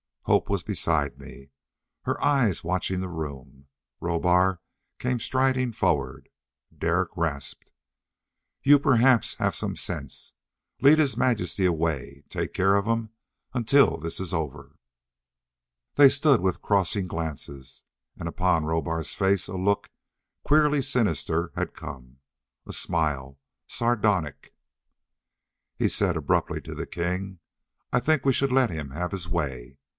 Hope 0.23 0.49
was 0.49 0.63
beside 0.63 1.19
me, 1.19 1.49
her 2.03 2.19
eyes 2.23 2.63
watching 2.63 3.01
the 3.01 3.09
room. 3.09 3.67
Rohbar 3.99 4.61
came 4.97 5.19
striding 5.19 5.73
forward. 5.73 6.29
Derek 6.75 7.09
rasped, 7.17 7.69
"You 8.63 8.79
perhaps 8.79 9.35
have 9.35 9.53
some 9.55 9.75
sense! 9.75 10.33
Lead 10.81 10.97
His 10.99 11.17
Majesty 11.17 11.65
away. 11.65 12.23
Take 12.29 12.53
care 12.53 12.75
of 12.75 12.85
him 12.85 13.11
until 13.53 13.97
this 13.97 14.19
is 14.19 14.33
over." 14.33 14.77
They 15.95 16.09
stood 16.09 16.39
with 16.39 16.61
crossing 16.61 17.07
glances. 17.07 17.83
And 18.17 18.27
upon 18.29 18.63
Rohbar's 18.63 19.13
face 19.13 19.47
a 19.47 19.57
look, 19.57 19.91
queerly 20.45 20.81
sinister, 20.81 21.51
had 21.55 21.75
come. 21.75 22.19
A 22.65 22.73
smile, 22.73 23.37
sardonic. 23.67 24.55
He 25.75 25.89
said 25.89 26.15
abruptly 26.17 26.61
to 26.61 26.73
the 26.73 26.87
king, 26.87 27.39
"I 27.91 27.99
think 27.99 28.25
we 28.25 28.33
should 28.33 28.51
let 28.53 28.69
him 28.71 28.91
have 28.91 29.11
his 29.11 29.27
way. 29.27 29.77